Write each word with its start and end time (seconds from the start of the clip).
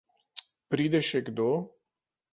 Pride 0.75 1.03
še 1.09 1.23
kdo? 1.31 1.47